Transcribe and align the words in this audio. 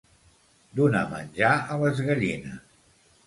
Donar 0.77 1.03
menjar 1.11 1.51
a 1.75 1.79
les 1.83 2.01
gallines. 2.09 2.67